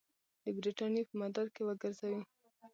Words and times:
د 0.43 0.45
برټانیې 0.55 1.03
په 1.09 1.13
مدار 1.21 1.47
کې 1.55 1.61
وګرځوي. 1.63 2.21